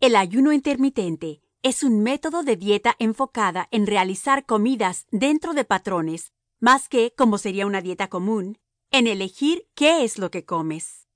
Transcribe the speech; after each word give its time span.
El 0.00 0.16
ayuno 0.16 0.54
intermitente 0.54 1.42
es 1.62 1.82
un 1.82 2.02
método 2.02 2.42
de 2.42 2.56
dieta 2.56 2.96
enfocada 2.98 3.68
en 3.70 3.86
realizar 3.86 4.46
comidas 4.46 5.06
dentro 5.10 5.52
de 5.52 5.66
patrones 5.66 6.32
más 6.58 6.88
que, 6.88 7.12
como 7.14 7.36
sería 7.36 7.66
una 7.66 7.82
dieta 7.82 8.08
común, 8.08 8.56
en 8.90 9.06
elegir 9.06 9.66
qué 9.74 10.02
es 10.02 10.16
lo 10.16 10.30
que 10.30 10.46
comes. 10.46 11.06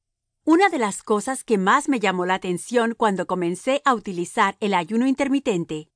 Una 0.44 0.68
de 0.68 0.76
las 0.76 1.02
cosas 1.02 1.44
que 1.44 1.56
más 1.56 1.88
me 1.88 1.98
llamó 1.98 2.26
la 2.26 2.34
atención 2.34 2.94
cuando 2.94 3.26
comencé 3.26 3.80
a 3.86 3.94
utilizar 3.94 4.58
el 4.60 4.74
ayuno 4.74 5.06
intermitente 5.06 5.88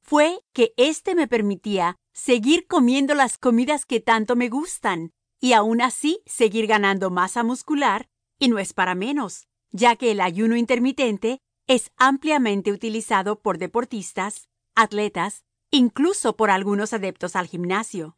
fue 0.00 0.40
que 0.54 0.72
éste 0.78 1.14
me 1.14 1.28
permitía 1.28 1.96
seguir 2.14 2.66
comiendo 2.66 3.14
las 3.14 3.36
comidas 3.36 3.84
que 3.84 4.00
tanto 4.00 4.34
me 4.34 4.48
gustan 4.48 5.12
y 5.40 5.52
aun 5.52 5.82
así 5.82 6.22
seguir 6.24 6.66
ganando 6.66 7.10
masa 7.10 7.42
muscular, 7.42 8.08
y 8.38 8.48
no 8.48 8.58
es 8.58 8.72
para 8.72 8.94
menos, 8.94 9.46
ya 9.72 9.96
que 9.96 10.10
el 10.10 10.22
ayuno 10.22 10.56
intermitente 10.56 11.42
es 11.70 11.92
ampliamente 11.98 12.72
utilizado 12.72 13.38
por 13.38 13.56
deportistas, 13.56 14.48
atletas, 14.74 15.44
incluso 15.70 16.34
por 16.34 16.50
algunos 16.50 16.92
adeptos 16.92 17.36
al 17.36 17.46
gimnasio. 17.46 18.16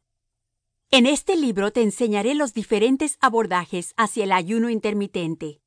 En 0.91 1.05
este 1.05 1.37
libro 1.37 1.71
te 1.71 1.83
enseñaré 1.83 2.35
los 2.35 2.55
diferentes 2.55 3.19
abordajes 3.21 3.93
hacia 3.99 4.25
el 4.25 4.33
ayuno 4.33 4.71
intermitente, 4.71 5.61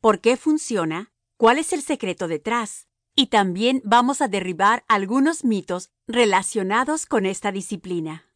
por 0.00 0.22
qué 0.22 0.38
funciona, 0.38 1.12
cuál 1.36 1.58
es 1.58 1.74
el 1.74 1.82
secreto 1.82 2.26
detrás, 2.26 2.88
y 3.14 3.26
también 3.26 3.82
vamos 3.84 4.22
a 4.22 4.28
derribar 4.28 4.86
algunos 4.88 5.44
mitos 5.44 5.90
relacionados 6.06 7.04
con 7.04 7.26
esta 7.26 7.52
disciplina. 7.52 8.32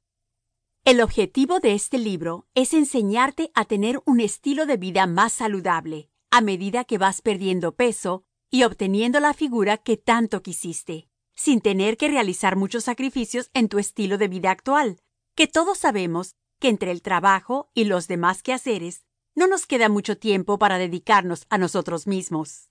El 0.84 1.00
objetivo 1.00 1.58
de 1.58 1.72
este 1.72 1.96
libro 1.96 2.48
es 2.54 2.74
enseñarte 2.74 3.50
a 3.54 3.64
tener 3.64 4.02
un 4.04 4.20
estilo 4.20 4.66
de 4.66 4.76
vida 4.76 5.06
más 5.06 5.32
saludable 5.32 6.10
a 6.30 6.42
medida 6.42 6.84
que 6.84 6.98
vas 6.98 7.22
perdiendo 7.22 7.74
peso 7.74 8.26
y 8.50 8.64
obteniendo 8.64 9.20
la 9.20 9.32
figura 9.32 9.78
que 9.78 9.96
tanto 9.96 10.42
quisiste, 10.42 11.08
sin 11.34 11.60
tener 11.60 11.96
que 11.96 12.08
realizar 12.08 12.56
muchos 12.56 12.84
sacrificios 12.84 13.48
en 13.54 13.68
tu 13.68 13.78
estilo 13.78 14.18
de 14.18 14.28
vida 14.28 14.50
actual, 14.50 14.98
que 15.34 15.46
todos 15.46 15.78
sabemos 15.78 16.34
que 16.58 16.68
entre 16.68 16.90
el 16.90 17.00
trabajo 17.00 17.70
y 17.72 17.84
los 17.84 18.08
demás 18.08 18.42
quehaceres 18.42 19.06
no 19.34 19.46
nos 19.46 19.66
queda 19.66 19.88
mucho 19.88 20.18
tiempo 20.18 20.58
para 20.58 20.78
dedicarnos 20.78 21.46
a 21.48 21.56
nosotros 21.56 22.06
mismos. 22.06 22.68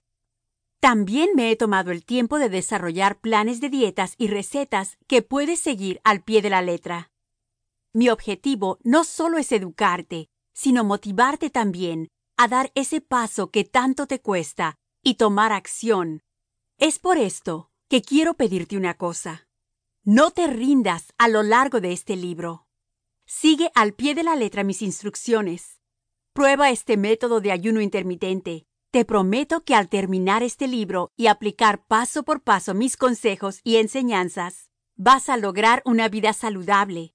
También 0.81 1.30
me 1.36 1.52
he 1.52 1.55
tomado 1.55 1.91
el 1.91 2.05
tiempo 2.05 2.38
de 2.39 2.49
desarrollar 2.49 3.19
planes 3.19 3.59
de 3.59 3.69
dietas 3.69 4.14
y 4.17 4.27
recetas 4.27 4.97
que 5.08 5.21
puedes 5.21 5.59
seguir 5.59 5.99
al 6.03 6.23
pie 6.23 6.41
de 6.41 6.49
la 6.49 6.61
letra. 6.61 7.11
Mi 7.93 8.09
objetivo 8.09 8.77
no 8.83 9.03
solo 9.03 9.38
es 9.38 9.52
educarte, 9.52 10.30
sino 10.53 10.83
motivarte 10.83 11.49
también 11.49 12.09
a 12.38 12.47
dar 12.47 12.71
ese 12.75 13.02
paso 13.02 13.49
que 13.49 13.64
tanto 13.64 14.05
te 14.05 14.21
cuesta 14.21 14.77
y 15.03 15.16
tomar 15.16 15.52
acción. 15.52 16.23
Es 16.78 17.00
por 17.00 17.17
esto 17.17 17.72
que 17.88 18.02
quiero 18.02 18.36
pedirte 18.36 18.78
una 18.78 18.94
cosa. 18.94 19.47
No 20.03 20.31
te 20.31 20.47
rindas 20.47 21.14
a 21.17 21.28
lo 21.28 21.44
largo 21.44 21.81
de 21.81 21.92
este 21.92 22.16
libro. 22.16 22.67
Sigue 23.25 23.72
al 23.75 23.94
pie 23.94 24.16
de 24.16 24.23
la 24.23 24.36
letra 24.36 24.64
mis 24.64 24.81
instrucciones. 24.81 25.80
Prueba 26.33 26.70
este 26.70 26.97
método 26.97 27.42
de 27.42 27.52
ayuno 27.52 27.81
intermitente. 27.81 28.66
Te 28.92 29.05
prometo 29.05 29.64
que 29.64 29.75
al 29.75 29.88
terminar 29.88 30.42
este 30.42 30.67
libro 30.67 31.11
y 31.16 31.27
aplicar 31.27 31.86
paso 31.86 32.23
por 32.23 32.42
paso 32.42 32.73
mis 32.73 32.97
consejos 32.97 33.59
y 33.64 33.75
enseñanzas, 33.75 34.72
vas 34.95 35.30
a 35.30 35.38
lograr 35.38 35.83
una 35.86 36.09
vida 36.09 36.33
saludable, 36.33 37.14